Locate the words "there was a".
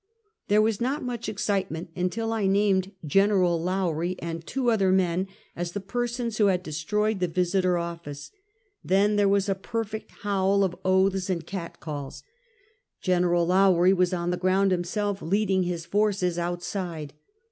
9.15-9.53